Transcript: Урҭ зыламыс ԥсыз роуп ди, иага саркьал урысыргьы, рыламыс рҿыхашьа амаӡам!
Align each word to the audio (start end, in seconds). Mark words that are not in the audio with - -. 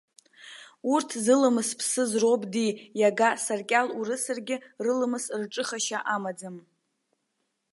Урҭ 0.93 1.09
зыламыс 1.23 1.69
ԥсыз 1.79 2.11
роуп 2.21 2.43
ди, 2.53 2.67
иага 2.99 3.29
саркьал 3.45 3.87
урысыргьы, 3.99 4.57
рыламыс 4.85 5.25
рҿыхашьа 5.41 5.99
амаӡам! 6.15 6.55